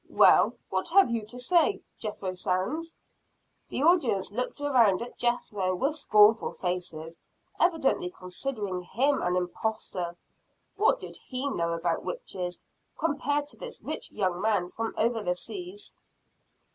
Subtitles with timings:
[0.09, 2.97] "Well, what have you to say, Jethro Sands?"
[3.69, 7.21] The audience looked around at Jethro with scornful faces,
[7.59, 10.17] evidently considering him an imposter.
[10.75, 12.61] What did he know about witches
[12.97, 15.93] compared to this rich young man from over the seas?